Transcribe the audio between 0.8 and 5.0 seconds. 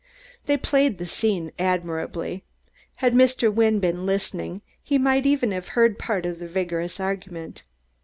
the scene admirably; had Mr. Wynne been listening he